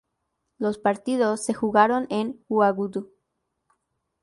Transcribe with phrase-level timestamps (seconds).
[0.57, 3.11] Los partidos se jugaron en Uagadugú.